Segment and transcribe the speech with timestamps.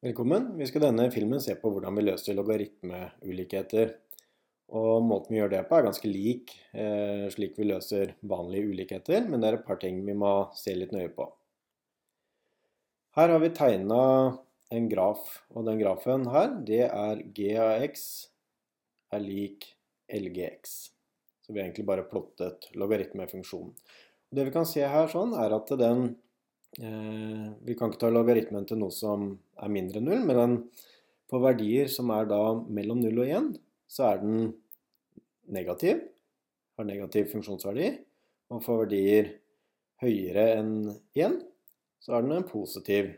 [0.00, 0.54] Velkommen.
[0.56, 3.90] Vi skal denne filmen se på hvordan vi løser logaritmeulikheter.
[4.72, 9.26] Og måten vi gjør det på er ganske lik eh, slik vi løser vanlige ulikheter,
[9.28, 11.26] men det er et par ting vi må se litt nøye på.
[13.18, 14.00] Her har vi tegna
[14.72, 18.08] en graf, og den grafen her, det er g av x
[19.12, 19.68] er lik
[20.16, 20.78] lgx.
[21.44, 23.76] Så vi har egentlig bare plottet logaritmefunksjonen.
[24.32, 26.14] Det vi kan se her sånn, er at den
[26.78, 29.24] vi kan ikke ta logaritmen til noe som
[29.58, 30.52] er mindre enn 0, men den,
[31.30, 32.38] på verdier som er da
[32.70, 33.48] mellom 0 og 1,
[33.90, 34.52] så er den
[35.50, 36.04] negativ,
[36.78, 37.90] har negativ funksjonsverdi,
[38.54, 39.32] og for verdier
[40.02, 40.74] høyere enn
[41.18, 41.40] 1,
[42.00, 43.10] så er den en positiv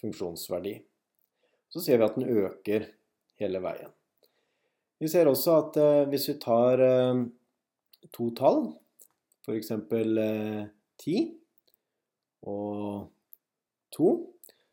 [0.00, 0.76] funksjonsverdi.
[1.70, 2.86] Så ser vi at den øker
[3.40, 3.90] hele veien.
[5.00, 7.22] Vi ser også at eh, hvis vi tar eh,
[8.12, 8.66] to tall,
[9.46, 9.70] f.eks.
[9.72, 10.64] Eh,
[11.00, 11.14] 10,
[12.46, 13.10] og
[13.96, 14.10] 2,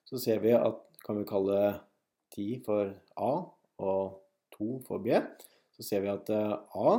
[0.07, 1.59] så ser vi at kan vi kalle
[2.35, 3.33] 10 for A
[3.79, 4.17] og
[4.57, 5.13] 2 for B,
[5.77, 6.97] så ser vi at eh, A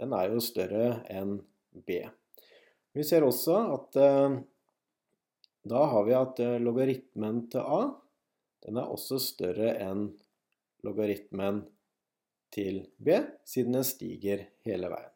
[0.00, 1.36] den er jo større enn
[1.72, 2.02] B.
[2.92, 4.38] Vi ser også at eh,
[5.68, 7.82] da har vi at eh, logaritmen til A
[8.62, 10.10] den er også større enn
[10.86, 11.64] logaritmen
[12.52, 13.16] til B,
[13.48, 15.08] siden den stiger hele veien.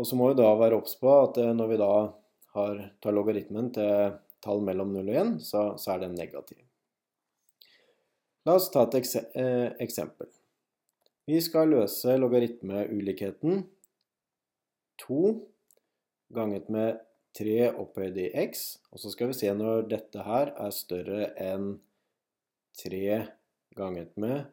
[0.00, 1.92] Og så må vi da være obs på at når vi da
[2.56, 6.62] har, tar logaritmen til tall mellom 0 og 1, så, så er den negativ.
[8.48, 10.30] La oss ta et eh, eksempel.
[11.28, 13.62] Vi skal løse logaritmeulikheten
[15.04, 15.20] 2
[16.34, 17.02] ganget med
[17.38, 21.76] 3 opphøyd i x, og så skal vi se når dette her er større enn
[22.80, 23.20] 3
[23.78, 24.48] ganget med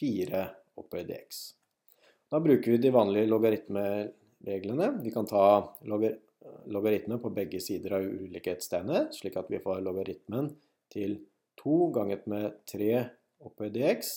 [0.00, 0.42] 4
[0.80, 1.44] opphøyd i x.
[2.30, 4.90] Da bruker vi de vanlige logaritmereglene.
[5.04, 5.44] Vi kan ta
[5.90, 6.16] logar
[6.70, 10.50] logaritme på begge sider av ulikhetstegnet, slik at vi får logaritmen
[10.92, 11.18] til
[11.60, 12.92] 2 ganget med 3
[13.44, 14.14] opphøyd i x.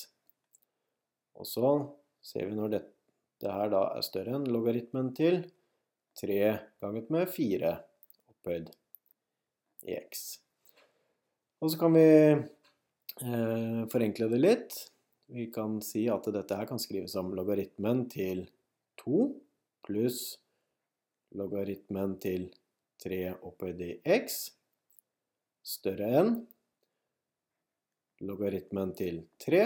[1.40, 1.74] Og så
[2.24, 5.42] ser vi når dette her da er større enn logaritmen til
[6.20, 6.40] 3
[6.84, 7.74] ganget med 4
[8.32, 8.72] opphøyd
[9.90, 10.24] i x.
[11.64, 14.78] Og så kan vi eh, forenkle det litt.
[15.34, 18.46] Vi kan si at dette her kan skrives som logaritmen til
[19.02, 19.28] 2
[19.84, 20.38] pluss
[21.38, 22.50] logaritmen til
[23.04, 24.40] 3 opphøyd i x
[25.64, 26.34] større enn
[28.24, 29.64] logaritmen til 3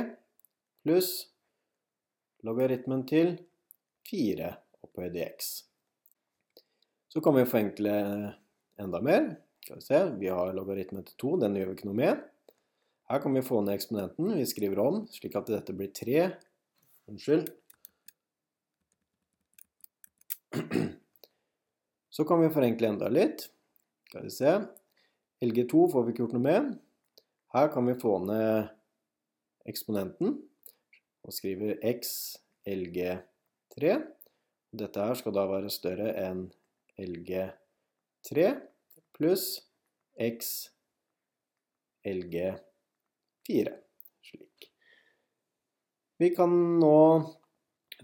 [0.86, 1.12] pluss
[2.48, 3.36] logaritmen til
[4.08, 4.52] 4
[4.86, 5.52] opphøyd i x.
[7.10, 7.94] Så kan vi forenkle
[8.80, 9.36] enda mer.
[9.64, 12.22] Skal vi se, vi har logaritmen til 2, den gjør vi ikke noe med.
[13.08, 14.36] Her kan vi få ned eksponenten.
[14.38, 16.28] Vi skriver om slik at dette blir 3.
[17.08, 17.46] Unnskyld.
[22.18, 23.44] Så kan vi forenkle enda litt.
[24.10, 24.52] Skal vi se.
[25.46, 26.70] LG2 får vi ikke gjort noe med.
[27.54, 28.72] Her kan vi få ned
[29.70, 30.32] eksponenten
[31.22, 33.92] og skrive x LG3.
[34.82, 36.48] Dette her skal da være større enn
[36.98, 38.48] LG3
[39.14, 39.46] pluss
[40.18, 40.72] x
[42.02, 43.76] LG4.
[44.26, 44.72] Slik.
[46.18, 46.98] Vi kan nå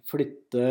[0.06, 0.70] flytte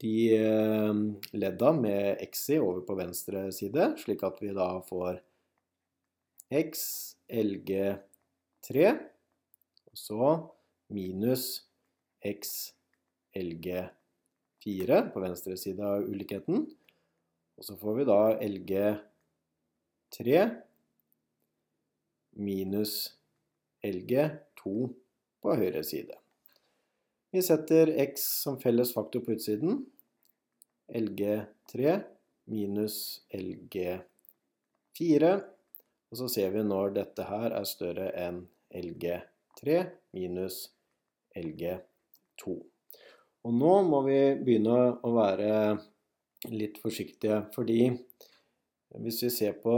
[0.00, 0.94] de eh,
[1.32, 5.20] ledda med x i over på venstre side, slik at vi da får
[6.54, 8.92] x lg3,
[9.90, 10.28] og så
[10.94, 11.48] minus
[12.24, 12.72] x
[13.36, 16.66] lg4 på venstre side av ulikheten.
[17.58, 20.38] Og så får vi da lg3
[22.38, 22.94] minus
[23.86, 24.72] lg2
[25.42, 26.17] på høyre side.
[27.30, 29.82] Vi setter x som felles faktor på utsiden.
[30.88, 32.00] LG3
[32.48, 35.32] minus LG4.
[36.08, 38.40] Og så ser vi når dette her er større enn
[38.72, 39.76] LG3
[40.16, 40.62] minus
[41.36, 42.56] LG2.
[43.44, 45.52] Og nå må vi begynne å være
[46.48, 47.90] litt forsiktige, fordi
[49.04, 49.76] hvis vi ser på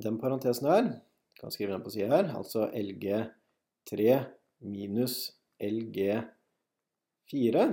[0.00, 0.92] den parentesen her,
[1.36, 4.22] kan skrive den på sida her, altså LG3
[4.64, 7.66] minus LG4,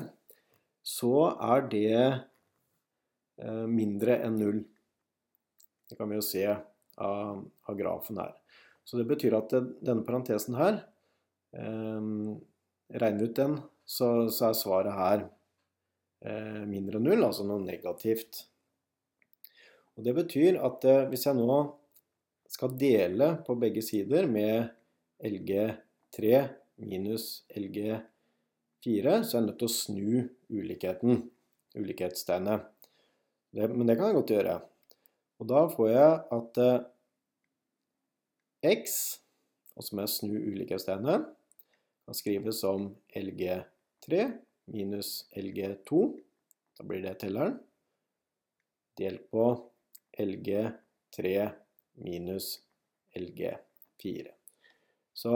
[0.83, 4.63] så er det eh, mindre enn null.
[5.89, 8.33] Det kan vi jo se av, av grafen her.
[8.83, 10.81] Så det betyr at det, denne parentesen her,
[11.55, 12.01] eh,
[13.03, 15.27] regner ut den, så, så, er svaret her
[16.23, 18.45] eh, mindre enn null, altså noe negativt.
[19.97, 21.61] Og Det betyr at eh, hvis jeg nå
[22.53, 24.69] skal dele på begge sider med
[25.23, 26.43] LG3
[26.81, 28.03] minus LG4,
[29.23, 30.13] så er jeg nødt til å snu
[30.53, 31.25] ulikheten,
[31.77, 32.69] ulikhetstegnet.
[33.53, 34.55] Det, men det kan jeg godt gjøre.
[35.41, 36.85] Og da får jeg at eh,
[38.73, 38.97] x,
[39.75, 41.27] og så må jeg snu ulikhetstegnet.
[42.03, 44.23] Kan skrives som LG3
[44.73, 46.01] minus LG2.
[46.77, 47.59] Da blir det telleren.
[48.99, 49.45] Delt på
[50.19, 51.33] LG3
[52.03, 52.55] minus
[53.17, 54.33] LG4.
[55.13, 55.33] Så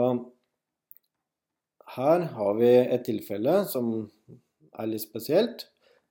[1.96, 3.92] her har vi et tilfelle som
[4.78, 5.66] er litt spesielt,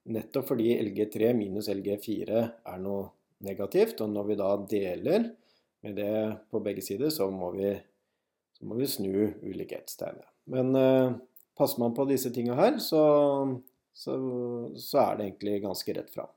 [0.08, 3.10] nettopp fordi LG3 minus LG4 er noe
[3.46, 4.02] negativt.
[4.04, 5.28] Og når vi da deler
[5.86, 6.14] med det
[6.52, 7.74] på begge sider, så må vi,
[8.58, 9.14] så må vi snu
[9.44, 10.28] ulikhetstegnet.
[10.54, 11.18] Men eh,
[11.58, 13.04] passer man på disse tinga her, så,
[13.94, 14.18] så,
[14.80, 16.32] så er det egentlig ganske rett fram.